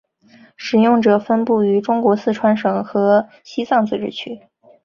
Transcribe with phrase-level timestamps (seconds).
[0.57, 4.41] 使用者分布于中国四川省和西藏自治区。